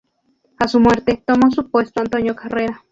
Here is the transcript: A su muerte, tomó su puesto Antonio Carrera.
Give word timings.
A 0.57 0.67
su 0.67 0.79
muerte, 0.79 1.21
tomó 1.27 1.51
su 1.51 1.69
puesto 1.69 2.01
Antonio 2.01 2.35
Carrera. 2.35 2.79